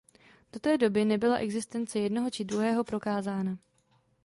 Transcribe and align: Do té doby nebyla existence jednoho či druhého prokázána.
Do 0.53 0.59
té 0.59 0.77
doby 0.77 1.05
nebyla 1.05 1.37
existence 1.37 1.99
jednoho 1.99 2.29
či 2.29 2.45
druhého 2.45 2.83
prokázána. 2.83 3.57